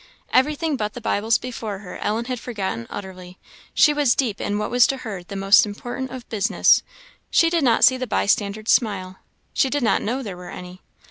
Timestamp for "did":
7.51-7.63, 9.69-9.83